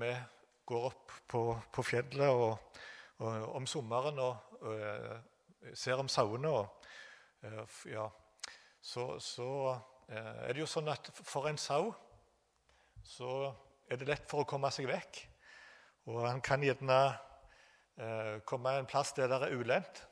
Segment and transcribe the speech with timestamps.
[0.00, 0.12] vi
[0.66, 2.80] går opp på, på fjellet og,
[3.22, 6.50] og, om sommeren og, og ser om sauene.
[6.50, 8.08] Og, ja,
[8.82, 9.48] så, så
[10.08, 11.92] er det jo sånn at for en sau
[13.06, 13.30] så
[13.90, 15.20] er det lett for å komme seg vekk.
[16.10, 16.98] Og han kan gjerne
[17.98, 20.02] eh, komme en plass der det er ulendt,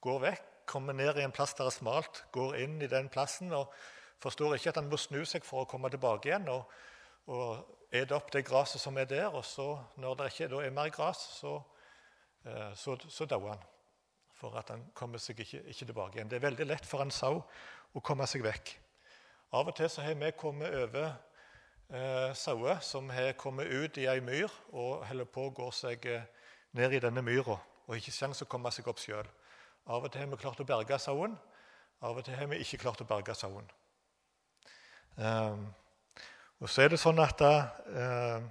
[0.00, 3.10] går vekk, kommer ned i en plass der det er smalt, går inn i den
[3.12, 3.72] plassen og
[4.20, 6.48] forstår ikke at han må snu seg for å komme tilbake igjen.
[6.52, 6.68] og,
[7.30, 10.90] og ete opp det gresset som er der, og så, når det ikke er mer
[10.94, 11.56] gress, så,
[12.46, 13.64] eh, så, så dauer han.
[14.40, 16.30] For at han kommer seg ikke, ikke, tilbake igjen.
[16.30, 17.42] Det er veldig lett for en sau
[17.92, 18.72] å komme seg vekk.
[19.52, 21.10] Av og til så har vi kommet over
[21.90, 26.06] eh, sauer som har kommet ut i ei myr og holder på å gå seg
[26.06, 26.24] eh,
[26.78, 27.58] ned i denne myra
[27.90, 29.26] og ikke sjanse å komme seg opp sjøl.
[29.90, 31.34] Av og til har vi klart å berge sauen,
[32.00, 33.66] av og til har vi ikke klart å berge sauen.
[35.18, 35.66] Um,
[36.60, 38.42] og så er det sånn at uh,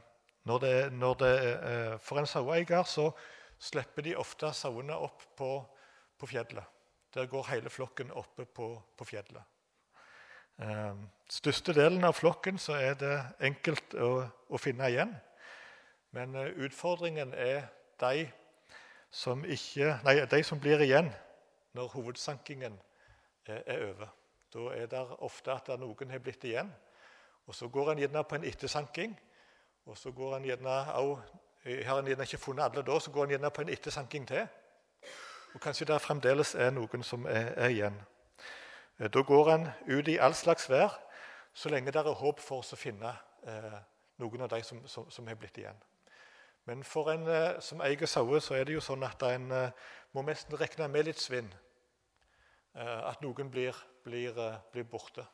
[0.50, 3.12] når det, når det, uh, For en saueeier så
[3.62, 5.52] slipper de ofte sauene opp på,
[6.18, 6.66] på, fjellet.
[7.14, 9.44] Der går hele flokken oppe på, på fjellet.
[10.60, 10.98] Uh,
[11.30, 14.12] største delen av flokken så er det enkelt å,
[14.50, 15.14] å finne igjen.
[16.16, 17.68] Men utfordringen er
[18.02, 18.26] de
[19.14, 21.12] som, ikke, nei, de som blir igjen
[21.78, 22.80] når hovedsankingen
[23.46, 24.10] er over.
[24.50, 26.72] Da er det ofte at noen har blitt igjen.
[27.50, 29.20] Og Så går en gjerne på en ettersanking.
[29.86, 33.30] og så går en gjerne Har en gjerne ikke funnet alle da, så går en
[33.30, 34.48] gjerne på en ettersanking til.
[35.54, 38.02] Og Kanskje det fremdeles er noen som er, er igjen.
[39.00, 41.00] Da går en ut i all slags vær
[41.54, 43.14] så lenge det er håp for å finne
[43.48, 43.80] eh,
[44.22, 45.80] noen av de som, som, som, er blitt igjen.
[46.70, 49.88] Men for en eh, som eier sauer, så er det jo sånn at en eh,
[50.14, 51.50] må nesten regne med litt svinn.
[52.76, 54.38] Eh, at noen blir, blir,
[54.72, 55.26] blir, borte.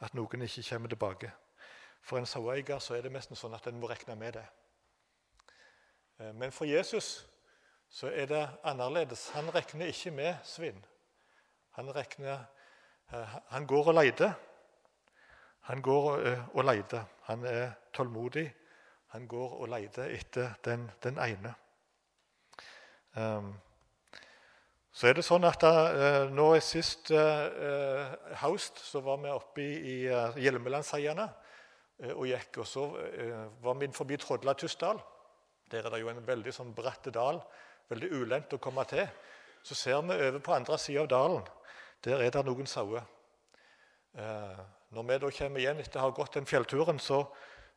[0.00, 1.32] At noen ikke kommer tilbake.
[2.02, 4.46] For en saueeier er det nesten sånn at en må regne med det.
[6.34, 7.26] Men for Jesus
[7.88, 9.30] så er det annerledes.
[9.34, 10.78] Han regner ikke med svinn.
[11.78, 12.44] Han, regner,
[13.48, 14.32] han går og leter.
[15.68, 16.08] Han går
[16.54, 17.04] og leter.
[17.28, 18.48] Han er tålmodig.
[19.14, 21.54] Han går og leter etter den, den ene.
[23.16, 23.54] Um,
[24.92, 25.72] så er det sånn at da,
[26.32, 28.08] nå Sist uh,
[28.42, 31.28] høst så var vi oppe i, i uh, Hjelmelandsheiene
[32.14, 32.60] og gikk.
[32.62, 32.82] og Så
[33.58, 35.00] var vi forbi Trodlatustdal.
[35.66, 37.40] Der er det jo en veldig sånn bratt dal.
[37.90, 39.02] Veldig ulendt å komme til.
[39.66, 41.48] Så ser vi over på andre sida av dalen.
[42.06, 43.02] Der er det noen sauer.
[44.14, 47.24] når vi da kommer igjen etter å ha gått den fjellturen, så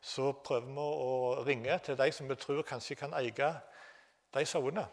[0.02, 3.50] så prøver vi å ringe til de som vi tror kanskje kan eie
[4.34, 4.84] de sauene.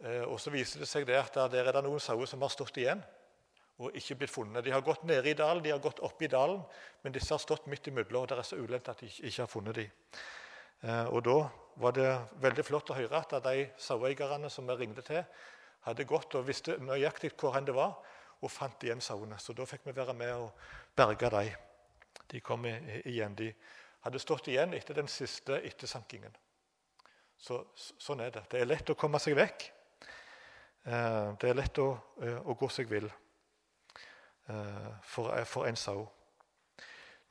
[0.00, 2.52] Eh, og så viser det seg det at der er det noen sauer som har
[2.52, 3.02] stått igjen
[3.82, 4.64] og ikke blitt funnet.
[4.64, 6.60] De har gått nede i dalen, de har gått opp i dalen,
[7.02, 8.22] men disse har stått midt imellom.
[8.22, 9.90] Og det er så ulendt at de ikke har funnet dem.
[10.82, 11.36] Eh, og da
[11.82, 12.10] var det
[12.42, 15.22] veldig flott å høre at de saueeierne som vi ringte til,
[15.86, 17.96] hadde gått og visste nøyaktig hvor det var,
[18.42, 19.38] og fant igjen sauene.
[19.38, 20.50] Så da fikk vi være med og
[20.98, 21.50] berge dem.
[22.30, 23.34] De kom igjen.
[23.34, 23.52] de
[24.02, 26.34] hadde stått igjen etter den siste ettersankingen.
[27.38, 28.44] Så, sånn er det.
[28.50, 29.64] Det er lett å komme seg vekk.
[30.84, 36.08] Eh, det er lett å, eh, å gå seg vill eh, for, for en sau.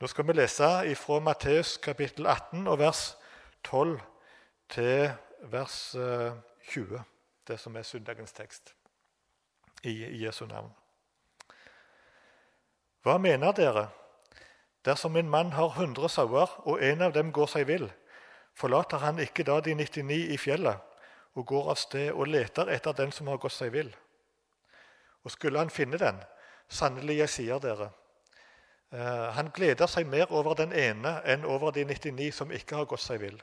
[0.00, 3.02] Nå skal vi lese fra Matteus kapittel 18 og vers
[3.68, 3.98] 12
[4.72, 5.10] til
[5.52, 5.74] vers
[6.72, 7.02] 20,
[7.46, 8.72] det som er søndagens tekst
[9.84, 9.92] i
[10.22, 10.72] Jesu navn.
[13.04, 13.84] Hva mener dere?
[14.82, 17.86] Dersom en mann har 100 sauer, og en av dem går seg vill,
[18.58, 20.91] forlater han ikke da de 99 i fjellet
[21.34, 23.90] og går av sted og leter etter den som har gått seg vill?
[25.22, 26.18] Og skulle han finne den,
[26.68, 27.90] sannelig, jeg sier dere,
[28.92, 32.90] eh, han gleder seg mer over den ene enn over de 99 som ikke har
[32.90, 33.38] gått seg vill.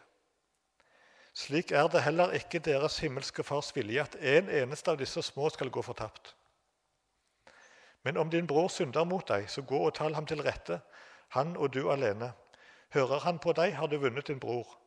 [1.33, 5.49] Slik er det heller ikke deres himmelske Fars vilje at en eneste av disse små
[5.53, 6.33] skal gå fortapt.
[8.03, 10.79] Men om din bror synder mot deg, så gå og tal ham til rette
[11.35, 12.31] han og du alene.
[12.93, 14.78] Hører han på deg, har du vunnet din bror.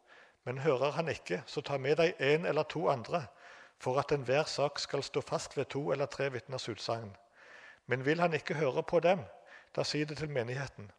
[0.45, 3.27] Men hører han ikke, så ta med deg en eller to andre,
[3.79, 7.17] for at enhver sak skal stå fast ved to eller tre vitners utsagn.
[7.87, 9.25] Men vil han ikke høre på dem,
[9.77, 10.91] da si det til menigheten.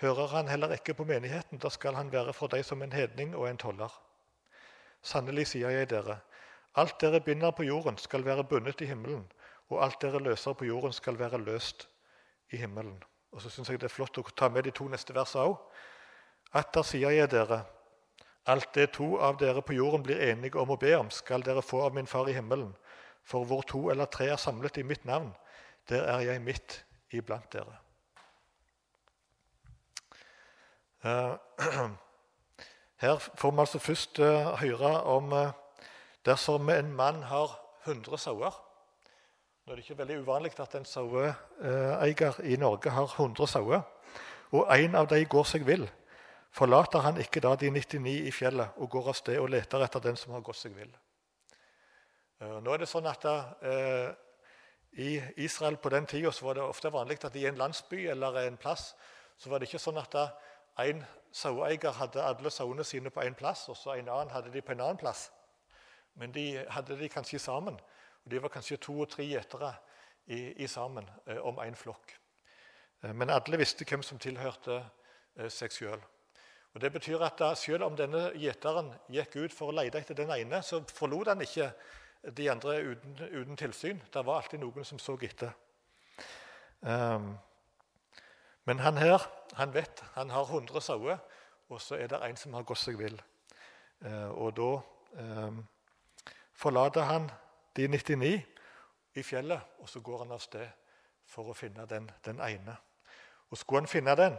[0.00, 3.36] Hører han heller ikke på menigheten, da skal han være for deg som en hedning
[3.36, 3.92] og en toller.
[5.02, 6.18] Sannelig sier jeg dere,
[6.74, 9.24] alt dere binder på jorden, skal være bundet i himmelen,
[9.68, 11.88] og alt dere løser på jorden, skal være løst
[12.50, 13.02] i himmelen.
[13.32, 15.58] Og så syns jeg det er flott å ta med de to neste versene òg.
[16.52, 17.62] Atter sier jeg dere,
[18.46, 21.62] alt det to av dere på jorden blir enige om å be om, skal dere
[21.62, 22.74] få av min Far i himmelen.
[23.24, 25.30] For hvor to eller tre er samlet i mitt navn,
[25.88, 26.84] der er jeg midt
[27.14, 27.78] iblant dere.
[33.02, 35.50] Her får vi altså først uh, høre om uh,
[36.26, 38.54] dersom en mann har 100 sauer.
[39.66, 43.82] Nå er det ikke veldig uvanlig at en saueeier i Norge har 100 sauer,
[44.50, 45.88] og en av dem går seg vill.
[46.52, 50.04] Forlater han ikke da de 99 i fjellet og går av sted og leter etter
[50.04, 50.92] den som har gått seg vill?
[52.42, 53.24] Uh, nå er det sånn at
[54.92, 58.58] i Israel på den tida var det ofte vanlig at i en landsby eller en
[58.60, 58.90] plass
[59.40, 60.12] så var det ikke sånn at
[60.82, 61.00] en
[61.32, 64.74] saueeier hadde alle sauene sine på én plass, og så en annen hadde de på
[64.74, 65.30] en annen plass.
[66.14, 67.78] Men de hadde de kanskje sammen.
[68.24, 69.72] og De var kanskje to og tre gjetere
[70.26, 72.14] i, i, sammen eh, om én flokk.
[73.02, 74.82] Eh, men alle visste hvem som tilhørte
[75.36, 76.02] eh, seg sjøl.
[76.80, 80.30] Det betyr at da, selv om denne gjeteren gikk ut for å lete etter den
[80.32, 81.68] ene, så forlot han ikke
[82.36, 84.00] de andre uten, uten tilsyn.
[84.12, 85.52] Det var alltid noen som så etter.
[86.80, 87.34] Um,
[88.64, 89.26] men han her
[89.58, 91.18] han vet han har 100 sauer,
[91.68, 93.20] og så er det en som har gått seg vill.
[94.00, 94.70] Uh, og da
[95.20, 95.60] um,
[96.56, 97.28] forlater han
[97.76, 98.32] de 99
[99.14, 100.68] i fjellet, og så går han av sted
[101.28, 102.78] for å finne den, den ene.
[103.50, 104.38] Og Skulle han finne den,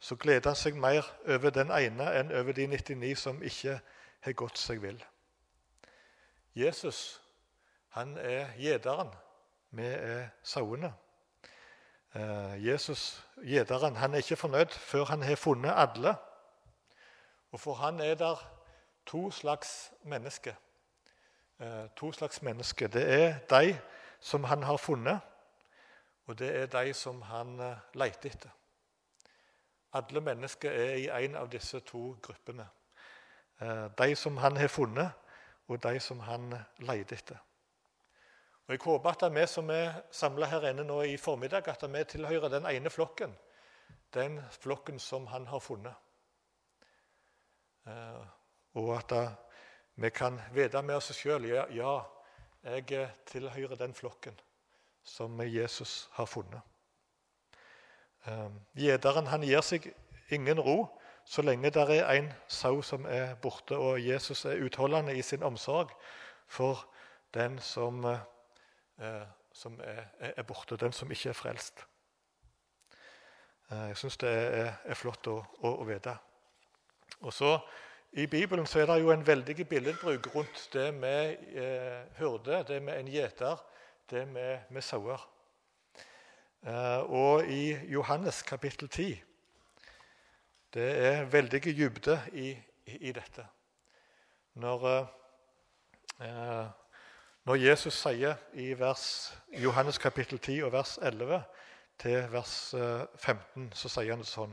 [0.00, 3.80] så gleder han seg mer over den ene enn over de 99 som ikke
[4.20, 5.00] har gått seg vill.
[6.56, 7.20] Jesus
[7.90, 9.08] han er gjederen.
[9.70, 10.92] Vi er sauene.
[12.14, 16.14] Eh, Jesus, gjederen, han er ikke fornøyd før han har funnet alle.
[17.50, 18.36] Og For han er der
[19.06, 20.54] to slags mennesker.
[21.60, 22.88] Eh, to slags mennesker.
[22.88, 23.78] Det er de
[24.20, 25.20] som han har funnet,
[26.26, 28.50] og det er de som han leiter leter etter.
[29.92, 32.66] Alle mennesker er i en av disse to gruppene.
[33.98, 35.10] De som han har funnet,
[35.68, 37.38] og de som han leter etter.
[38.66, 42.04] Og Jeg håper at vi som er samla her inne nå i formiddag, at vi
[42.04, 43.34] tilhører den ene flokken.
[44.14, 45.94] Den flokken som han har funnet.
[47.86, 48.26] Eh,
[48.74, 49.12] og at
[49.94, 51.96] vi kan vite med oss sjøl ja,
[52.62, 54.38] jeg tilhører den flokken
[55.02, 56.69] som Jesus har funnet.
[58.26, 59.90] Eh, gjeteren han gir seg
[60.30, 60.88] ingen ro
[61.24, 65.42] så lenge det er en sau som er borte, og Jesus er utholdende i sin
[65.42, 65.92] omsorg
[66.48, 66.86] for
[67.34, 71.84] den som eh, som er, er, borte, den som ikke er frelst.
[73.70, 76.14] Eh, jeg syns det er, er flott å, å, å, vite.
[77.20, 77.56] Og så
[78.18, 82.80] I Bibelen så er det jo en veldig billedbruk rundt det med eh, hyrde, det
[82.82, 83.60] med en gjeter,
[84.10, 85.26] det med, med sauer.
[86.66, 89.22] Eh, og i Johannes kapittel 10
[90.74, 93.46] Det er veldige dybde i, i, dette.
[94.54, 94.86] Når
[96.20, 96.66] eh,
[97.48, 101.38] når Jesus sier i vers, Johannes kapittel 10 og vers 11
[101.98, 104.52] til vers 15, eh, så sier han sånn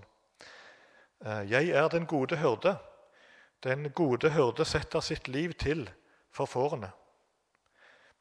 [1.25, 2.77] eh, Jeg er den gode hyrde.
[3.63, 5.83] Den gode hyrde setter sitt liv til
[6.31, 6.93] for fårene.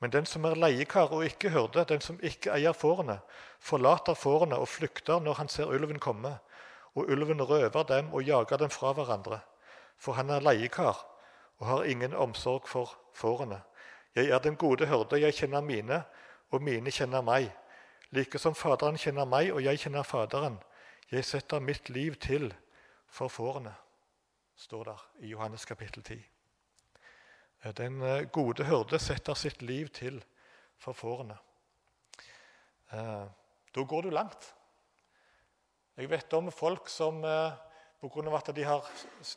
[0.01, 3.19] Men den som er leiekar og ikke hyrde, den som ikke eier fårene,
[3.61, 6.37] forlater fårene og flykter når han ser ulven komme,
[6.95, 9.41] og ulven røver dem og jager dem fra hverandre.
[9.97, 11.01] For han er leiekar
[11.59, 13.63] og har ingen omsorg for fårene.
[14.15, 16.03] Jeg er den gode hyrde, jeg kjenner mine,
[16.51, 17.51] og mine kjenner meg.
[18.11, 20.61] Like som Faderen kjenner meg, og jeg kjenner Faderen.
[21.11, 22.55] Jeg setter mitt liv til
[23.09, 23.75] for fårene,
[24.57, 26.36] står der i Johannes kapittel 10.
[27.63, 30.21] Den eh, gode hyrde setter sitt liv til
[30.79, 31.39] for fårene.
[32.93, 33.25] Eh,
[33.75, 34.55] da går du langt.
[35.97, 37.53] Jeg vet om folk som eh,
[38.01, 38.37] pga.
[38.37, 38.91] at de har,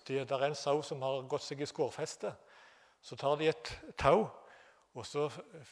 [0.07, 2.33] det er en sau som har gått seg i skårfeste,
[3.01, 4.27] så tar de et tau
[4.93, 5.27] og så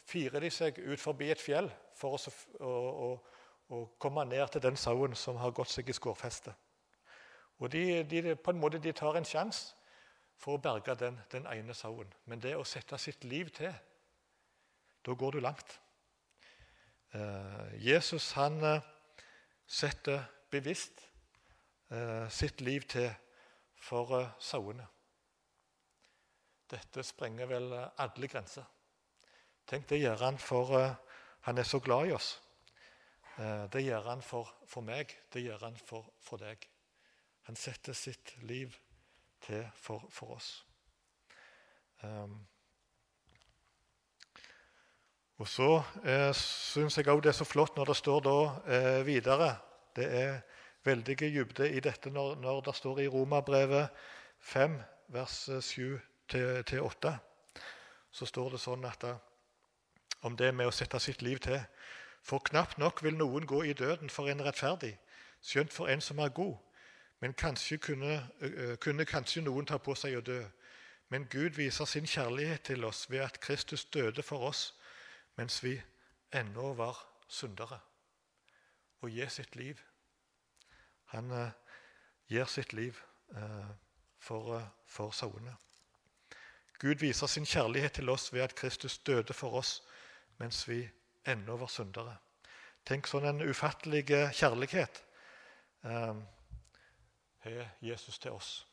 [0.06, 3.08] firer de seg ut forbi et fjell for å, å,
[3.74, 6.54] å komme ned til den sauen som har gått seg i skårfestet.
[7.58, 9.74] Og de, de, på en måte de tar en sjanse
[10.38, 12.10] for å berge den, den, ene sauen.
[12.30, 13.74] Men det å sette sitt liv til,
[15.04, 15.78] da går du langt.
[17.16, 18.84] Eh, Jesus han eh,
[19.66, 21.02] setter bevisst
[21.90, 23.10] eh, sitt liv til
[23.78, 24.86] for sauene.
[26.68, 28.66] Dette sprenger vel alle grenser.
[29.68, 30.74] Tenk, Det gjør han for
[31.46, 32.34] han er så glad i oss.
[33.38, 36.66] Det gjør han for, for, meg, det gjør han for, for deg.
[37.48, 38.87] Han setter sitt liv til
[39.74, 40.66] for, for oss.
[42.02, 42.46] Um,
[45.38, 49.06] og Så eh, syns jeg òg det er så flott når det står da eh,
[49.06, 49.52] videre
[49.96, 50.40] Det er
[50.84, 53.88] veldig dybde i dette når, når det står i Romerbrevet
[54.40, 54.78] 5,
[55.08, 57.12] vers 7-8.
[58.10, 59.04] Så står det sånn at
[60.22, 61.58] om det med å sette sitt liv til.
[62.22, 64.96] For knapt nok vil noen gå i døden for en rettferdig,
[65.42, 66.56] skjønt for en som er god.
[67.20, 68.28] Men kanskje kunne,
[68.80, 70.42] kunne kanskje noen ta på seg å dø.
[71.08, 74.74] Men Gud viser sin kjærlighet til oss ved at Kristus døde for oss
[75.38, 75.76] mens vi
[76.34, 76.98] ennå var
[77.28, 77.78] syndere,
[79.00, 79.78] og gir sitt liv.
[81.14, 81.50] Han uh,
[82.26, 82.98] gir sitt liv
[83.36, 83.70] uh,
[84.18, 85.54] for, uh, for sauene.
[86.78, 89.78] Gud viser sin kjærlighet til oss ved at Kristus døde for oss
[90.38, 90.82] mens vi
[91.26, 92.18] ennå var syndere.
[92.86, 95.02] Tenk sånn en ufattelig kjærlighet
[97.56, 98.66] har Jesus til oss.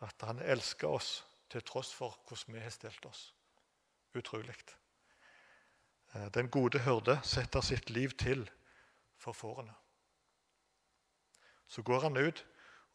[0.00, 3.34] At han elsker oss til tross for hvordan vi har stelt oss.
[4.14, 4.54] Utrolig.
[6.14, 8.50] Eh, den gode hyrde setter sitt liv til
[9.16, 9.74] for fårene.
[11.68, 12.46] Så går han ut,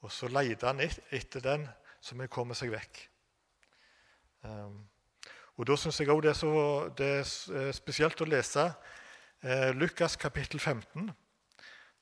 [0.01, 1.67] og så leter han etter den
[2.01, 3.09] som har kommet seg vekk.
[4.43, 4.79] Ehm,
[5.55, 6.33] og Da syns jeg òg det,
[6.97, 8.65] det, er spesielt å lese
[9.43, 11.11] eh, Lukas kapittel 15,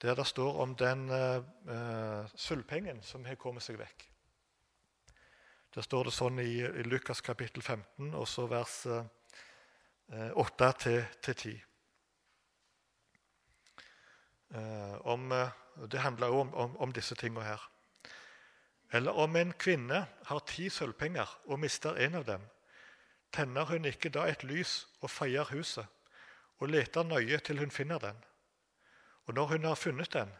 [0.02, 4.08] der det står om den uh, sølvpengen som har kommet seg vekk.
[5.76, 9.06] Der står det sånn i, i Lukas kapittel 15, og så vers uh,
[10.36, 11.54] 8 til, 10.
[14.52, 15.54] Uh, om, eh,
[15.88, 17.62] det handler jo om, om, om disse tingene her.
[18.92, 22.44] Eller om en kvinne har ti sølvpenger og mister en av dem,
[23.32, 25.88] tenner hun ikke da et lys og feier huset
[26.60, 28.20] og leter nøye til hun finner den.
[29.26, 30.32] Og når hun har funnet den,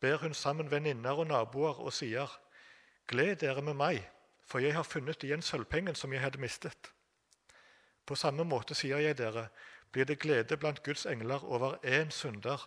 [0.00, 2.40] ber hun sammen venninner og naboer og sier:"
[3.06, 4.10] Gled dere med meg,
[4.44, 6.88] for jeg har funnet igjen sølvpengen som jeg hadde mistet.
[8.06, 9.48] På samme måte sier jeg dere,
[9.92, 12.64] blir det glede blant Guds engler over én synder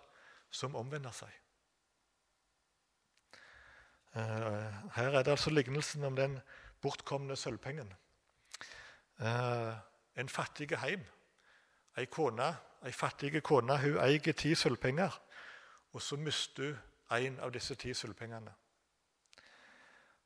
[0.52, 1.34] som omvender seg.
[4.16, 6.40] Eh, her er det altså lignelsen om den
[6.82, 7.94] bortkomne sølvpengen.
[9.20, 9.74] Eh,
[10.16, 11.04] en fattig heim.
[11.98, 12.48] Ei kone,
[12.86, 15.14] ei fattig kone hun eier ti sølvpenger,
[15.94, 16.78] og så mister du
[17.16, 18.52] en av disse ti sølvpengene.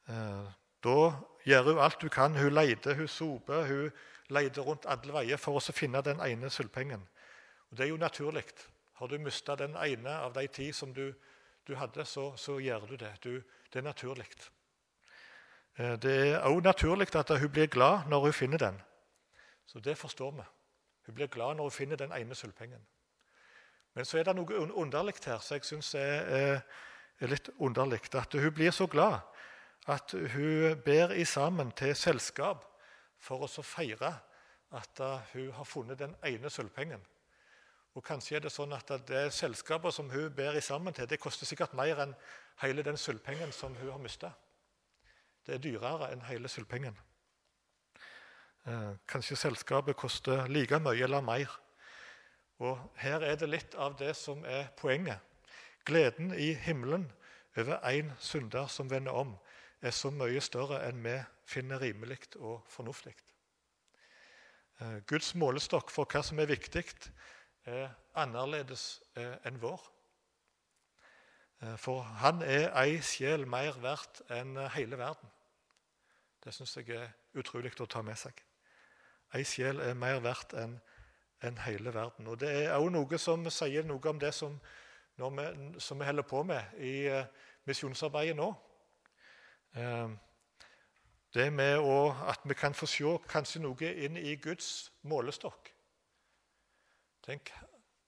[0.10, 0.52] Eh,
[0.84, 0.98] da
[1.46, 2.36] gjør hun alt hun kan.
[2.36, 3.92] Hun leter, hun soper, hun
[4.30, 7.04] leter rundt alle veier for å finne den ene sølvpengen.
[7.70, 8.46] Og Det er jo naturlig.
[8.94, 11.14] Har du mista den ene av de ti som du,
[11.68, 13.14] du hadde, så, så, gjør du det.
[13.24, 13.42] Du,
[13.74, 14.28] det er naturlig.
[15.78, 18.82] Eh, det er òg naturlig at hun blir glad når hun finner den.
[19.66, 20.44] Så det forstår vi.
[21.06, 22.82] Hun blir glad når hun finner den ene sølvpengen.
[23.94, 26.64] Men så er det noe underlig her som jeg syns er,
[27.20, 28.02] er, litt underlig.
[28.16, 29.20] At hun blir så glad
[29.90, 32.64] at hun ber i sammen til selskap
[33.22, 34.14] for å feire
[34.72, 35.02] at
[35.34, 37.02] hun har funnet den ene sølvpengen.
[37.96, 41.20] Og Kanskje er det sånn at det selskapet som hun ber i sammen til, det
[41.20, 42.14] koster sikkert mer enn
[42.62, 44.32] hele den sølvpengen som hun har mista.
[45.46, 46.96] Det er dyrere enn hele sølvpengen.
[48.70, 51.52] Eh, kanskje selskapet koster like mye eller mer.
[52.62, 55.18] Og Her er det litt av det som er poenget.
[55.86, 57.08] Gleden i himmelen
[57.58, 59.34] over én synder som vender om,
[59.82, 61.16] er så mye større enn vi
[61.50, 63.16] finner rimelig og fornuftig.
[64.78, 66.86] Eh, Guds målestokk for hva som er viktig,
[67.66, 69.82] er annerledes eh, enn vår.
[71.62, 75.34] Eh, for han er ei sjel mer verdt enn hele verden.
[76.46, 78.38] Det syns jeg er utrolig å ta med seg.
[79.34, 80.78] Ei sjel er mer verdt enn
[81.44, 82.28] en hele verden.
[82.28, 84.60] Og Det er òg noe som sier noe om det som,
[85.18, 85.48] vi,
[85.80, 87.10] som vi holder på med i
[87.66, 88.54] misjonsarbeidet nå.
[89.78, 90.12] Uh,
[91.34, 95.72] det med å, at vi kan få se kanskje noe inn i Guds målestokk.
[97.24, 97.54] Tenk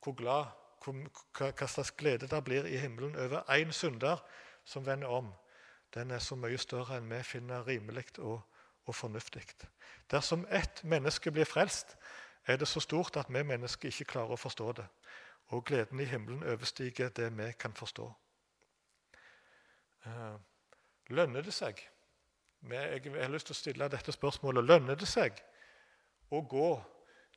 [0.03, 0.49] hvor glad,
[0.83, 4.19] hva slags glede det blir i himmelen over én synder
[4.65, 5.31] som vender om.
[5.93, 8.41] Den er så mye større enn vi finner rimelig og,
[8.85, 9.45] og fornuftig.
[10.11, 11.95] Dersom ett menneske blir frelst,
[12.45, 14.85] er det så stort at vi mennesker ikke klarer å forstå det.
[15.55, 18.07] Og gleden i himmelen overstiger det vi kan forstå.
[20.05, 20.39] Uh,
[21.11, 21.79] Lønner det seg?
[22.63, 24.63] Jeg har lyst til å stille dette spørsmålet.
[24.63, 25.39] Lønner det seg
[26.31, 26.69] å gå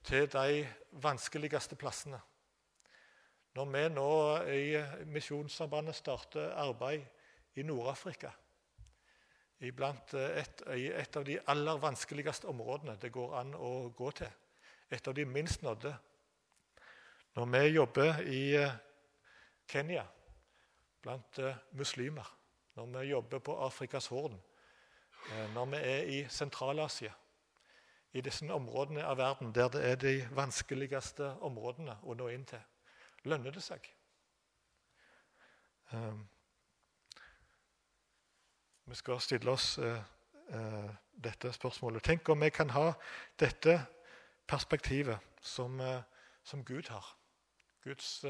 [0.07, 0.63] til de
[1.03, 2.21] vanskeligste plassene?
[3.57, 4.11] Når vi nå
[4.53, 4.65] i
[5.11, 7.03] Misjonssambandet starter arbeid
[7.57, 8.31] i Nord-Afrika,
[9.65, 14.29] i et, et av de aller vanskeligste områdene det går an å gå til,
[14.91, 15.97] et av de minst nådde
[17.37, 18.43] Når vi jobber i
[19.69, 20.07] Kenya
[21.03, 21.39] blant
[21.73, 22.37] muslimer
[22.77, 24.41] når vi jobber på Afrikas Horn,
[25.33, 27.13] eh, når vi er i Sentral-Asia,
[28.13, 32.61] i disse områdene av verden der det er de vanskeligste områdene å nå inn til.
[33.25, 33.89] Lønner det seg?
[35.93, 36.23] Um,
[38.87, 39.79] vi skal stille oss
[41.13, 42.03] dette spørsmålet.
[42.03, 42.93] Tenk om vi kan ha
[43.39, 43.81] dette
[44.49, 46.03] perspektivet som, uh,
[46.45, 47.17] som Gud har.
[47.87, 48.25] Guds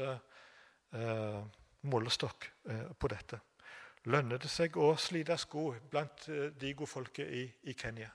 [1.81, 2.45] målestokk
[2.99, 3.39] på dette.
[4.07, 8.09] lønner det seg å slite sko blant eh, gode folket i, i, Kenya.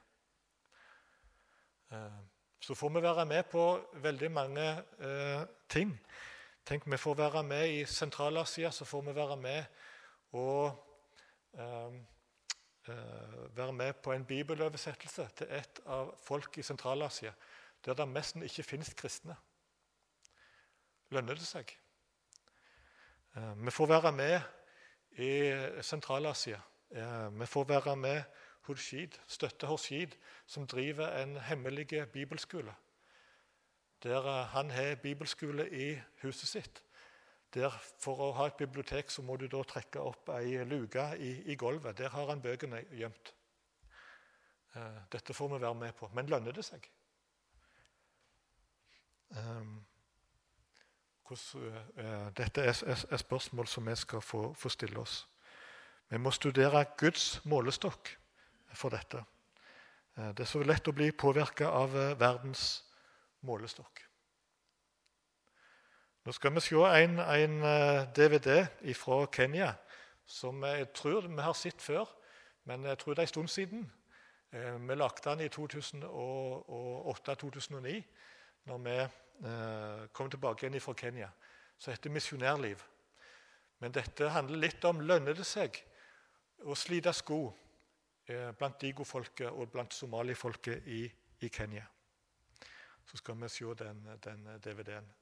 [1.92, 2.20] Eh,
[2.62, 3.64] så får vi være med på
[4.04, 4.68] veldig mange
[5.02, 5.92] eh, ting.
[6.64, 9.64] Tenk, Vi får være med i Sentral-Asia, så får vi være med
[10.32, 10.70] og
[11.58, 11.98] eh,
[12.88, 17.34] eh, være med på en bibeloversettelse til et av folk i Sentral-Asia
[17.84, 19.36] der det nesten ikke finnes kristne.
[21.10, 21.72] Lønner det seg?
[23.36, 24.40] Eh, vi får være med
[25.18, 25.32] i
[25.82, 26.60] Sentral-Asia.
[26.90, 28.22] Eh, vi får være med
[28.62, 30.14] Hurshid, støtte Hurshid,
[30.46, 32.74] som driver en hemmelig bibelskole
[34.02, 36.82] der eh, han har bibelskole i huset sitt.
[37.54, 37.70] Der
[38.00, 41.56] For å ha et bibliotek så må du da trekke opp ei luke i, i
[41.56, 41.98] gulvet.
[41.98, 43.34] Der har han bøkene gjemt.
[45.12, 46.08] Dette får vi være med på.
[46.16, 46.88] Men lønner det seg?
[49.32, 49.84] Hvordan,
[51.96, 55.28] uh, dette er, spørsmål som vi skal få, stille oss.
[56.10, 58.18] Vi må studere Guds målestokk
[58.74, 59.24] for dette.
[60.18, 62.84] Uh, det er så lett å bli påvirka av uh, verdens
[63.40, 64.12] målestokk.
[66.22, 67.54] Nå skal vi se en, en
[68.14, 69.72] DVD eh, fra Kenya
[70.26, 72.06] som jeg tror vi har sett før,
[72.64, 73.92] men jeg tror det er en stund siden.
[74.52, 78.02] Eh, vi lagde den i 2008-2009,
[78.70, 79.08] når vi eh,
[80.12, 81.30] kom tilbake igjen fra Kenya.
[81.78, 82.84] Så heter 'Misjonærliv'.
[83.78, 85.82] Men dette handler litt om lønner det seg
[86.64, 87.40] å slite sko
[88.26, 91.10] blant digofolket og blant somalifolket i,
[91.40, 91.88] i Kenya
[93.12, 95.12] så skal vi se den, den DVD-en.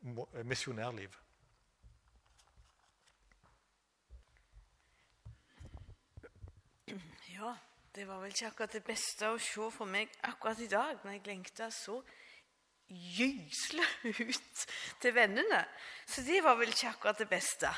[0.45, 1.19] 'Misjonærliv'.
[7.29, 7.57] Ja,
[7.95, 11.11] det var vel ikke akkurat det beste å se for meg akkurat i dag, når
[11.13, 12.03] jeg lengta så
[12.91, 14.67] gyselig ut
[15.01, 15.63] til vennene.
[16.07, 17.71] Så det var vel ikke akkurat det beste.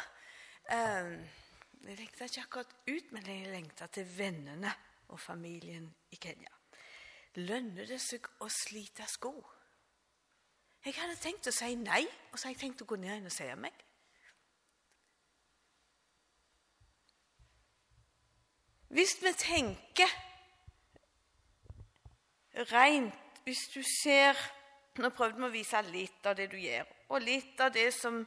[0.70, 4.72] Jeg lengta ikke akkurat ut, men jeg lengta til vennene
[5.08, 6.52] og familien i Kenya.
[7.40, 9.32] Lønner det seg å slite sko?
[10.84, 13.28] Jeg hadde tenkt å si nei, og så har jeg tenkt å gå ned inn
[13.30, 13.76] og si meg.
[18.92, 20.10] Hvis vi tenker
[22.68, 24.36] rent Hvis du ser
[25.00, 28.18] Nå prøvde vi å vise litt av det du gjør, og litt av det som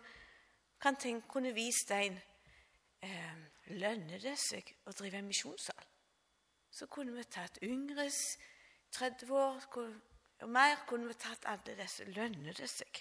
[0.82, 2.16] kan tenke, kunne vist deg
[3.06, 5.86] eh, Lønner det seg å drive en misjonssal?
[6.70, 8.20] Så kunne vi tatt yngres
[8.94, 9.64] 30 år,
[10.44, 12.06] og mer kunne vi tatt alle disse.
[12.14, 13.00] Lønner det seg?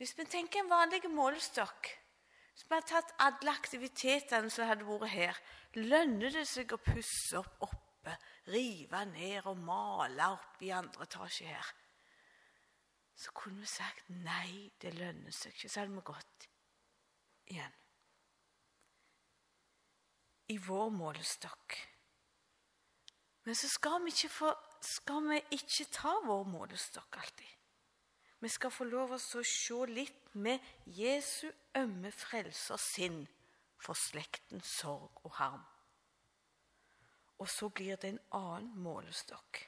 [0.00, 1.90] Hvis vi tenker en vanlig målestokk
[2.54, 5.38] Hvis vi har tatt alle aktivitetene som hadde vært her,
[5.76, 8.16] lønner det seg å pusse opp oppe,
[8.50, 11.70] rive ned og male opp i andre etasje her?
[13.20, 15.68] Så kunne vi sagt nei, det lønner seg ikke.
[15.68, 16.48] Så hadde vi gått
[17.52, 17.76] igjen.
[20.50, 21.76] I vår målestokk.
[23.44, 27.50] Men så skal vi ikke få skal vi ikke ta vår målestokk alltid.
[28.40, 30.64] Vi skal få lov å se litt med
[30.96, 33.26] Jesu ømme frelser sinn
[33.76, 35.66] for slektens sorg og harm.
[37.40, 39.62] Og så blir det en annen målestokk.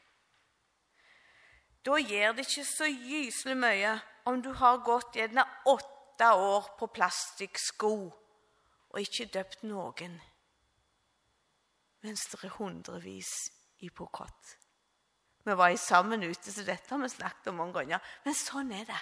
[1.83, 3.95] Da gjør det ikke så gyselig mye
[4.31, 7.95] om du har gått gjerne åtte år på plastikksko
[8.93, 10.19] og ikke døpt noen,
[12.05, 13.33] mens det er hundrevis
[13.83, 14.57] i pokott.
[15.43, 18.03] Vi var sammen ute, så dette har vi snakket om mange ganger.
[18.23, 19.01] Men sånn er det.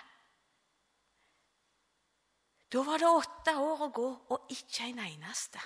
[2.73, 5.61] Da var det åtte år å gå, og ikke en eneste.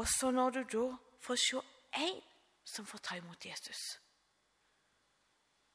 [0.00, 0.84] Og så når du da
[1.20, 1.60] får se
[2.00, 2.20] én
[2.64, 4.00] som får ta imot Jesus,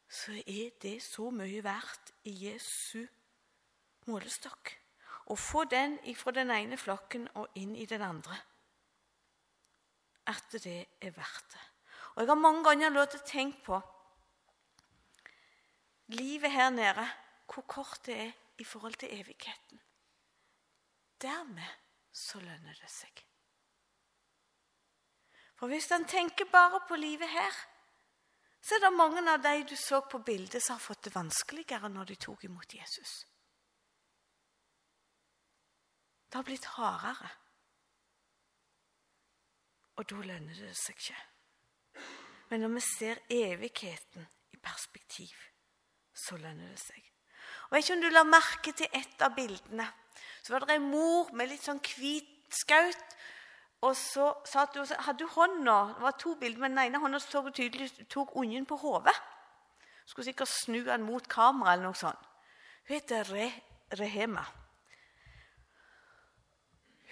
[0.09, 3.05] så er det så mye verdt i Jesu
[4.09, 4.71] målestokk.
[5.29, 8.37] Å få den fra den ene flokken og inn i den andre
[10.25, 11.65] at det er verdt det.
[12.15, 13.79] Og Jeg har mange ganger lov til å tenke på
[16.17, 17.05] livet her nede,
[17.45, 19.81] hvor kort det er i forhold til evigheten.
[21.21, 21.77] Dermed
[22.11, 23.25] så lønner det seg.
[25.65, 27.55] For hvis en tenker bare på livet her,
[28.61, 31.89] så er det mange av de du så på bildet, som har fått det vanskeligere
[31.89, 33.13] når de tok imot Jesus.
[36.29, 37.31] Det har blitt hardere.
[39.97, 41.17] Og da lønner det seg ikke.
[42.51, 45.33] Men når vi ser evigheten i perspektiv,
[46.13, 47.01] så lønner det seg.
[47.71, 49.89] Og Jeg vet ikke om du la merke til et av bildene.
[50.43, 53.17] Så var det en mor med litt sånn hvit skaut.
[53.81, 57.19] Og så satt hun, hadde hun hånda Det var to bilder, men den ene hånda
[57.19, 59.15] så hun tydelig tok ungen på hodet.
[60.05, 62.21] Skulle sikkert snu den mot kamera eller noe sånt.
[62.87, 63.49] Hun heter Re,
[63.97, 64.45] Rehema.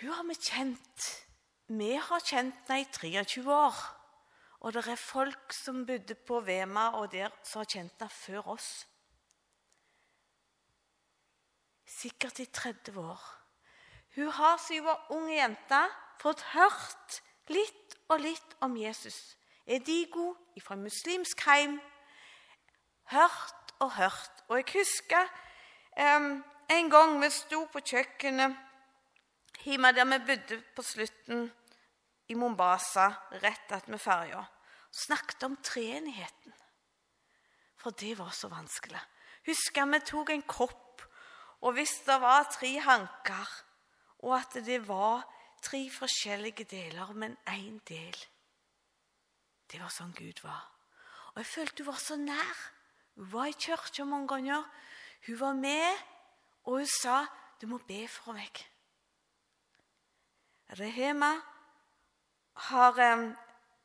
[0.01, 1.09] Hun har vi kjent.
[1.67, 3.77] Vi har kjent henne i 23 år.
[4.63, 8.53] Og det er folk som bodde på Vema og der som har kjent henne før
[8.55, 8.69] oss.
[11.87, 13.23] Sikkert i 30 år.
[14.15, 15.81] Hun har siden hun var ung jente,
[16.21, 17.21] fått hørt
[17.53, 19.35] litt og litt om Jesus.
[19.65, 21.79] Edigo fra muslimsk heim.
[23.11, 24.43] Hørt og hørt.
[24.49, 25.27] Og jeg husker
[25.97, 28.55] um, en gang vi sto på kjøkkenet
[29.63, 31.45] hjemme der vi bodde på slutten
[32.27, 33.09] i Mombasa,
[33.43, 34.43] rett attmed ferja.
[34.91, 36.53] Snakket om treenigheten.
[37.77, 38.99] For det var så vanskelig.
[39.47, 41.03] Husker vi tok en kopp,
[41.61, 43.49] og hvis det var tre hanker,
[44.23, 45.23] og at det var
[45.63, 48.17] tre forskjellige deler, men én del
[49.71, 50.67] Det var sånn Gud var.
[51.33, 52.59] Og jeg følte hun var så nær.
[53.15, 54.67] Hun var i kirka mange ganger.
[55.25, 56.03] Hun var med,
[56.63, 57.25] og hun sa
[57.59, 58.67] 'Du må be for meg'.
[60.79, 61.41] Rehema
[62.53, 62.97] har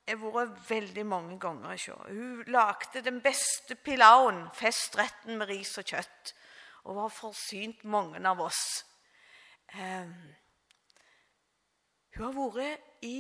[0.07, 5.85] jeg vært veldig mange ganger hos Hun lagde den beste pilauen, festretten med ris og
[5.85, 6.35] kjøtt,
[6.85, 8.85] og var forsynt mange av oss.
[9.75, 10.35] Um,
[12.19, 13.19] hun har vært i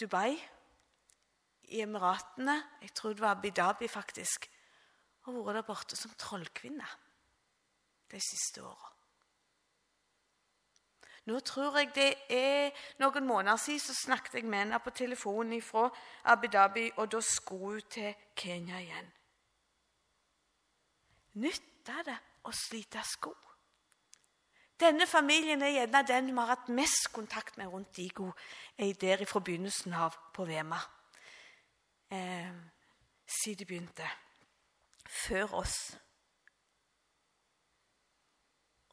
[0.00, 0.38] Dubai,
[1.68, 4.46] i Emiratene, jeg tror det var Abu Dhabi faktisk,
[5.26, 6.86] og vært der borte som trollkvinne
[8.08, 8.92] de siste åra.
[11.28, 12.70] Nå tror jeg det er
[13.02, 15.90] noen måneder siden så snakket jeg med henne på telefonen fra
[16.24, 19.12] Abu Dhabi, og da skulle hun til Kenya igjen.
[21.44, 22.16] Nytta det
[22.48, 23.34] å slite sko?
[24.78, 28.30] Denne familien er gjerne den vi har hatt mest kontakt med rundt Digo
[28.78, 30.78] der fra begynnelsen av på Vema.
[32.10, 32.52] Eh,
[33.26, 34.10] siden de begynte.
[35.08, 35.96] Før oss.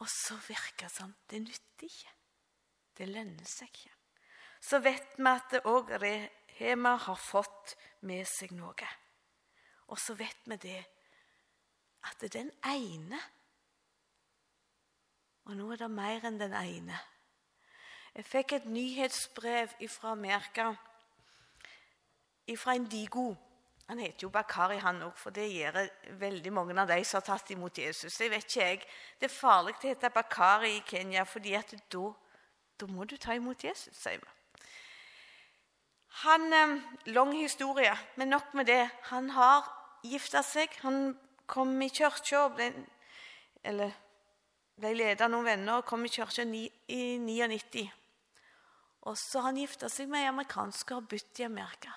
[0.02, 2.16] Og så virker det som det nytter ikke.
[2.98, 3.94] Det lønner seg ikke.
[4.62, 8.90] Så vet vi at òg Rehema har fått med seg noe.
[9.94, 10.82] Og så vet vi det
[12.10, 13.20] at den ene
[15.46, 17.00] og nå er det mer enn den ene.
[18.16, 20.72] Jeg fikk et nyhetsbrev fra Amerika,
[22.58, 23.34] fra Indigo.
[23.88, 25.82] Han heter jo Bakari, han òg, for det gjør
[26.18, 28.16] veldig mange av de som har tatt imot Jesus.
[28.22, 28.86] Jeg vet ikke jeg.
[29.20, 31.54] Det er farlig å hete Bakari i Kenya, fordi
[31.94, 32.06] da,
[32.80, 34.32] da må du ta imot Jesus, sier vi.
[36.24, 36.78] Han, eh,
[37.12, 38.90] Lang historie, men nok med det.
[39.12, 39.68] Han har
[40.04, 40.72] gifta seg.
[40.82, 42.72] Han kom i kirka og ble
[43.66, 43.92] Eller
[44.76, 47.86] ble ledet av noen venner og kom i kirka i 99.
[49.06, 51.94] Og så har han gifta seg med ei amerikansk og har bodd i Amerika.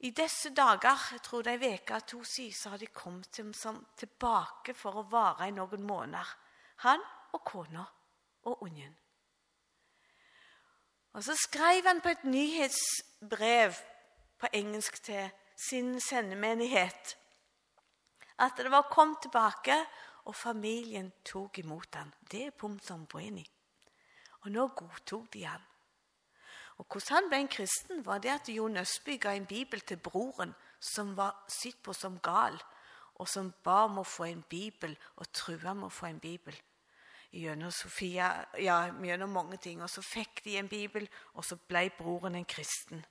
[0.00, 3.40] I disse dager, jeg tror det er ei uke to siden, så har de kommet
[4.00, 6.32] tilbake for å vare i noen måneder.
[6.86, 7.04] Han
[7.36, 7.84] og kona
[8.48, 8.96] og ungen.
[11.12, 13.74] Og Så skrev han på et nyhetsbrev
[14.38, 17.16] på engelsk til sin sendemenighet
[18.40, 19.74] at det var kommet tilbake,
[20.24, 22.12] og familien tok imot han.
[22.30, 23.44] Det er punktum poeni.
[24.40, 25.62] Og nå godtok de han.
[26.80, 29.98] Og Hvordan han ble en kristen, var det at Jon Østby ga en bibel til
[30.00, 32.56] broren som var sett på som gal,
[33.20, 36.56] og som ba om å få en bibel og trua med å få en bibel.
[37.30, 39.82] Gjennom Sofia, ja, gjennom mange ting.
[39.82, 43.04] Og Så fikk de en bibel, og så ble broren en kristen.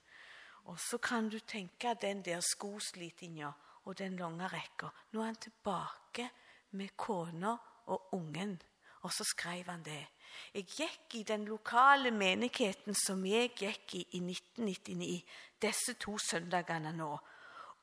[0.64, 3.52] Og Så kan du tenke den der skoslitinga
[3.84, 4.90] og den lange rekka.
[5.12, 6.30] Nå er han tilbake
[6.70, 7.56] med kona
[7.86, 8.62] og ungen.
[9.02, 10.06] Og så skrev han det.
[10.54, 15.24] Jeg gikk i den lokale menigheten som jeg gikk i i 1999,
[15.62, 17.18] disse to søndagene nå.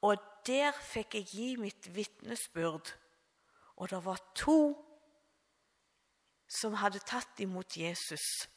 [0.01, 2.93] Og der fikk jeg gi mitt vitnesbyrd.
[3.77, 4.59] Og det var to
[6.47, 8.47] som hadde tatt imot Jesus,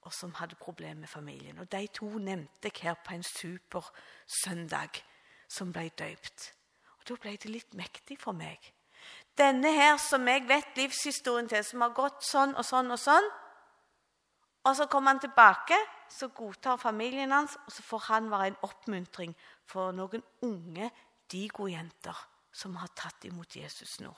[0.00, 1.58] og som hadde problemer med familien.
[1.58, 3.90] Og de to nevnte jeg her på en super
[4.44, 5.02] søndag
[5.48, 6.52] som ble døypt.
[6.98, 8.72] Og Da ble det litt mektig for meg.
[9.36, 13.28] Denne her som jeg vet livshistorien til, som har gått sånn og sånn og sånn.
[14.66, 15.76] Og så kommer han tilbake,
[16.10, 19.34] så godtar familien hans, og så får han være en oppmuntring
[19.68, 20.90] for noen unge
[21.30, 22.24] digo-jenter
[22.56, 24.10] som har tatt imot Jesus nå.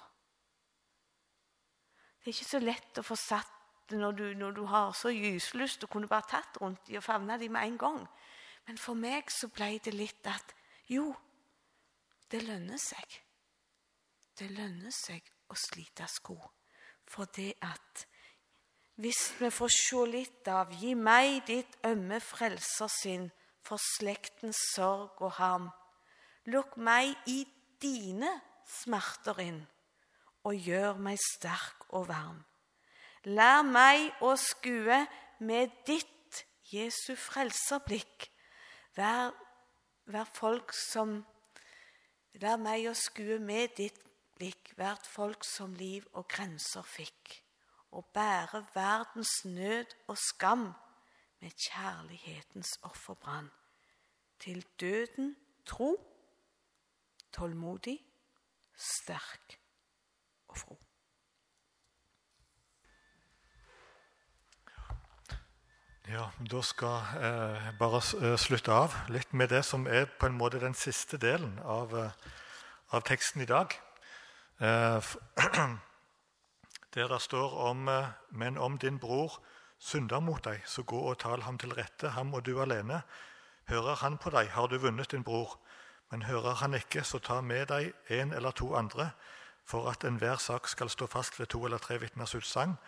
[2.19, 3.55] Det er ikke så lett å få satt
[3.97, 7.53] når når du har så gyselyst og kunne bare tatt rundt dem og favna dem
[7.53, 8.03] med en gang.
[8.67, 10.53] Men for meg så ble det litt at
[10.93, 11.15] jo,
[12.29, 13.21] det lønner seg.
[14.39, 16.37] Det lønner seg å slite sko,
[17.09, 18.05] for det at
[18.99, 23.29] hvis vi får se litt av Gi meg ditt ømme frelser sin
[23.67, 25.69] for slektens sorg og harm.
[26.51, 27.45] Lukk meg i
[27.83, 28.31] dine
[28.67, 29.61] smerter inn
[30.47, 32.41] og gjør meg sterk og varm.
[33.31, 34.99] Lær meg å skue
[35.39, 38.29] med ditt Jesu frelserblikk.
[38.99, 39.31] Vær,
[40.11, 41.21] vær folk som
[42.39, 44.08] Lær meg å skue med ditt
[44.39, 47.43] blikk hvert folk som liv og grenser fikk,
[47.91, 50.73] og bære verdens nød og skam
[51.41, 53.51] med kjærlighetens offerbrann.
[54.39, 55.97] Til døden tro,
[57.33, 57.99] tålmodig,
[58.77, 59.59] sterk
[60.49, 60.79] og fro.
[66.09, 70.39] Ja, Da skal jeg bare eh, slutte av litt med det som er på en
[70.39, 72.31] måte den siste delen av, eh,
[72.97, 73.77] av teksten i dag.
[74.61, 75.03] Eh,
[76.95, 77.91] der det står om
[78.31, 79.39] Men om din bror
[79.79, 83.03] synder mot deg, så gå og tal ham til rette, ham og du alene.
[83.69, 85.59] Hører han på deg, har du vunnet din bror.
[86.11, 89.11] Men hører han ikke, så ta med deg en eller to andre,
[89.65, 92.79] for at enhver sak skal stå fast ved to eller tre vitners utsagn.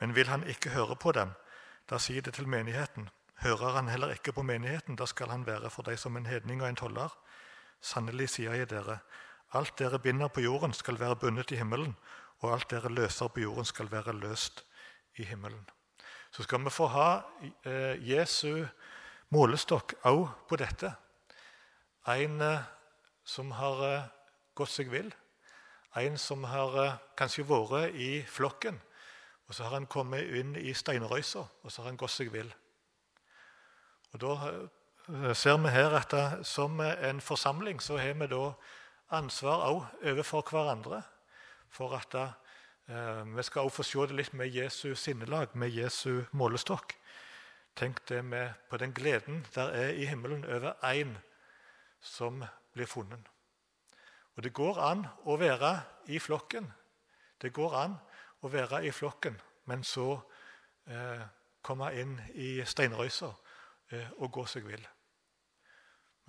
[0.00, 1.32] Men vil han ikke høre på dem,
[1.90, 3.10] da sier det til menigheten.
[3.34, 6.62] Hører han heller ikke på menigheten, da skal han være for deg som en hedning
[6.62, 7.12] og en toller.
[7.80, 8.98] Sannelig sier jeg dere,
[9.52, 11.96] alt dere binder på jorden, skal være bundet i himmelen,
[12.40, 14.64] og alt dere løser på jorden, skal være løst
[15.18, 15.66] i himmelen.
[16.30, 17.08] Så skal vi få ha
[17.66, 18.66] eh, Jesu
[19.34, 20.92] målestokk òg på dette.
[22.06, 22.68] En eh,
[23.24, 24.06] som har eh,
[24.54, 25.10] gått seg vill.
[25.98, 28.78] En som har kanskje vært i flokken
[29.50, 32.52] og så har han kommet inn i steinrøysa, og så har han gått seg vill.
[34.14, 36.14] Og Da ser vi her at
[36.46, 38.52] som en forsamling så har vi da
[39.10, 41.02] ansvar også overfor hverandre
[41.70, 46.22] for at eh, vi skal også få se det litt med Jesu sinnelag, med Jesu
[46.32, 46.94] målestokk.
[47.76, 51.16] Tenk det med på den gleden der er i himmelen over én
[52.00, 53.28] som blir funnet.
[54.36, 56.72] Og Det går an å være i flokken.
[57.40, 57.96] Det går an
[58.42, 60.20] å være i flokken, men så
[60.86, 61.22] eh,
[61.62, 63.32] komme inn i steinrøysa
[63.92, 64.86] eh, og gå seg vill.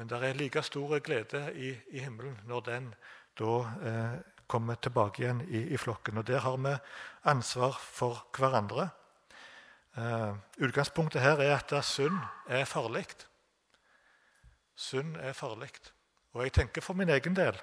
[0.01, 2.85] Men det er like stor glede i, i himmelen når den
[3.37, 3.51] da
[3.85, 4.15] eh,
[4.49, 6.17] kommer tilbake igjen i, i, flokken.
[6.17, 6.71] Og Der har vi
[7.29, 8.87] ansvar for hverandre.
[9.97, 12.17] Eh, utgangspunktet her er at synd
[12.49, 13.05] er farlig.
[14.75, 15.69] Synd er farlig.
[16.33, 17.61] Og jeg tenker for min egen del,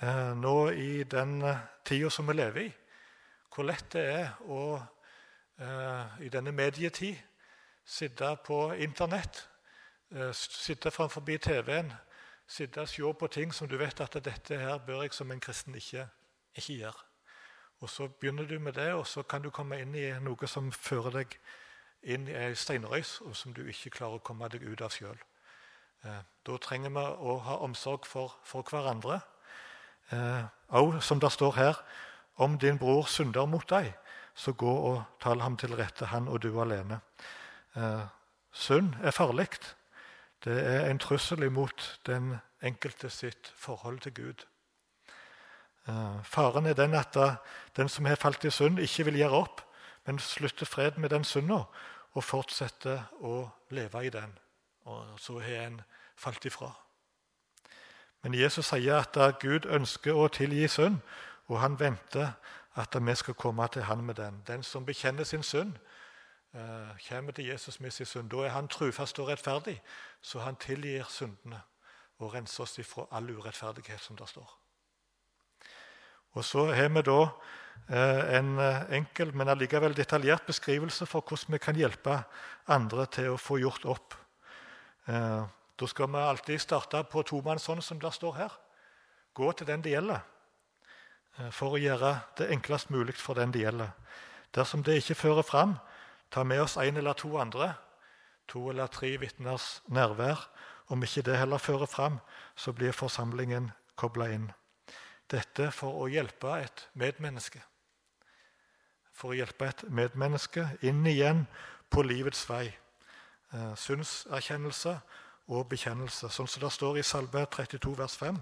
[0.00, 2.72] eh, nå i den eh, tida som vi lever i,
[3.50, 4.78] hvor lett det er å
[5.58, 7.18] eh, i denne medietid
[7.82, 9.48] sitte på Internett,
[10.32, 11.92] sitte framfor TV-en,
[12.46, 15.40] sitte og se på ting som du vet at dette her bør jeg som en
[15.40, 16.08] kristen ikke,
[16.54, 17.02] ikke gjøre.
[17.80, 20.72] Og Så begynner du med det, og så kan du komme inn i noe som
[20.72, 21.38] fører deg
[22.02, 25.18] inn i ei steinrøys, og som du ikke klarer å komme deg ut av sjøl.
[26.04, 29.20] Eh, da trenger vi å ha omsorg for, for hverandre.
[30.68, 31.78] Og som det står her,
[32.36, 33.92] om din bror synder mot deg,
[34.34, 37.00] så gå og tal ham til rette, han og du alene.
[37.76, 38.04] Eh,
[38.52, 39.48] synd er farlig.
[40.44, 44.46] Det er en trussel imot den enkelte sitt forhold til Gud.
[45.88, 47.16] Eh, faren er den at
[47.76, 49.62] den som har falt i synd, ikke vil gjøre opp,
[50.06, 51.62] men slutte fred med den synda
[52.12, 54.38] og fortsette å leve i den.
[54.84, 55.80] Og så har en
[56.16, 56.72] falt ifra.
[58.22, 60.98] Men Jesus sier at Gud ønsker å tilgi synd,
[61.46, 62.32] og han venter
[62.74, 64.42] at vi skal komme til han med den.
[64.46, 65.72] Den som bekjenner sin synd,
[67.08, 68.30] kommer til Jesus med sin synd.
[68.30, 69.78] Da er han trufast og rettferdig,
[70.20, 71.62] så han tilgir syndene
[72.18, 74.58] og renser oss ifra all urettferdighet, som det står.
[76.32, 77.20] Og Så har vi da
[77.88, 82.22] eh, en eh, enkel, men allikevel detaljert beskrivelse for hvordan vi kan hjelpe
[82.68, 84.14] andre til å få gjort opp.
[85.82, 88.52] Da skal vi alltid starte på tomannshånd, som det står her.
[89.34, 90.20] Gå til den det gjelder.
[91.38, 93.90] Eh, for å gjøre det enklest mulig for den det gjelder.
[94.54, 95.74] Dersom det ikke fører fram,
[96.32, 97.74] ta med oss en eller to andre.
[98.48, 100.48] To eller tre vitners nærvær.
[100.88, 102.18] Om ikke det heller fører fram,
[102.56, 104.50] så blir forsamlingen kobla inn.
[105.30, 107.62] Dette for å hjelpe et medmenneske.
[109.12, 111.46] For å hjelpe et medmenneske inn igjen
[111.92, 112.66] på livets vei.
[113.76, 114.96] Synserkjennelse
[115.52, 118.38] og bekjennelse, sånn som det står i Salme 32, vers 5.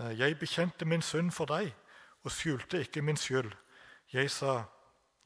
[0.00, 1.70] Eh, jeg bekjente min synd for deg
[2.24, 3.52] og skjulte ikke min skyld.
[4.12, 4.64] Jeg sa,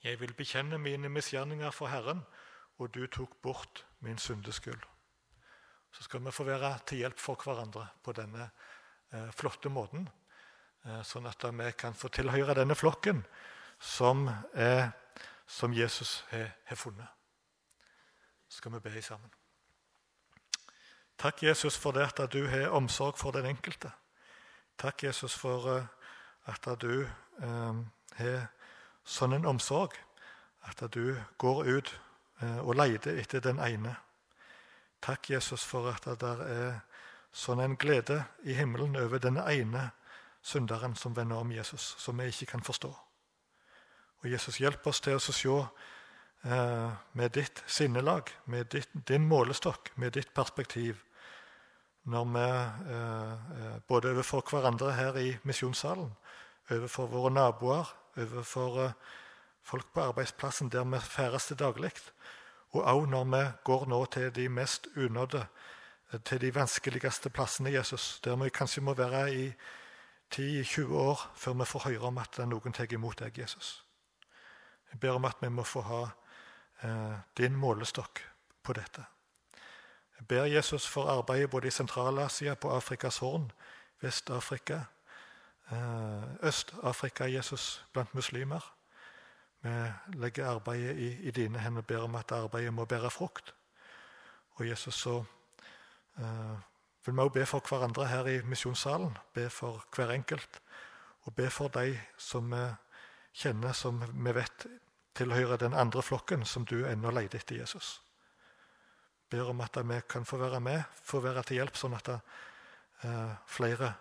[0.03, 2.23] jeg vil bekjenne mine misgjerninger for Herren,
[2.79, 4.81] og du tok bort min syndeskyld.
[5.93, 8.51] Så skal vi få være til hjelp for hverandre på denne
[9.13, 10.09] eh, flotte måten,
[10.85, 13.25] eh, sånn at vi kan få tilhøre denne flokken
[13.79, 14.87] som, eh,
[15.47, 17.09] som Jesus har, funnet.
[18.49, 19.31] Så skal vi be sammen.
[21.19, 23.91] Takk, Jesus, for det at du har omsorg for den enkelte.
[24.79, 25.87] Takk, Jesus, for eh,
[26.47, 27.75] at du eh,
[28.15, 28.47] har
[29.09, 29.97] sånn en omsorg
[30.69, 31.91] At du går ut
[32.43, 33.97] eh, og leter etter den ene.
[35.01, 36.81] Takk, Jesus, for at det er
[37.33, 39.91] sånn en glede i himmelen over den ene
[40.43, 42.91] synderen som vender om Jesus, som vi ikke kan forstå.
[44.19, 49.93] Og Jesus, hjelp oss til å se eh, med ditt sinnelag, med ditt, din målestokk,
[49.97, 51.05] med ditt perspektiv,
[52.09, 52.47] når vi
[52.95, 56.11] eh, både overfor hverandre her i misjonssalen,
[56.71, 58.93] overfor våre naboer, overfor eh,
[59.63, 61.93] folk på arbeidsplassen der vi ferdes til daglig,
[62.71, 65.47] og òg når vi går nå til de mest unådde,
[66.13, 69.53] eh, til de vanskeligste plassene, Jesus, der vi kanskje må være i
[70.35, 73.85] 10-20 år før vi får høre om at noen tar imot deg, Jesus.
[74.93, 76.03] Jeg ber om at vi må få ha
[76.83, 78.21] eh, din målestokk
[78.63, 79.05] på dette.
[80.19, 83.51] Jeg ber Jesus for arbeidet både i Sentral-Asia, på Afrikas Horn,
[84.01, 84.81] Vest-Afrika,
[85.73, 88.75] eh, Øst-Afrika, Jesus, blant muslimer.
[89.63, 89.71] Vi
[90.15, 93.55] legger arbeidet i, i dine hender og ber om at arbeidet må bære frukt.
[94.55, 95.25] Og Jesus, så
[96.19, 96.57] eh,
[97.07, 99.19] vil vi også be for hverandre her i misjonssalen.
[99.35, 100.61] Be for hver enkelt.
[101.21, 102.67] Og be for de som vi
[103.33, 104.67] kjenner, som vi vet
[105.19, 108.01] tilhører den andre flokken som du ennå leter etter Jesus.
[109.31, 113.35] Ber om at vi kan få være med, få være til hjelp, sånn at eh,
[113.47, 113.93] flere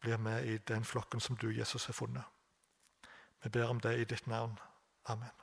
[0.00, 2.24] blir med i den flokken som du, Jesus, har funnet.
[3.42, 4.58] Vi ber om det i ditt navn.
[5.04, 5.37] Amen.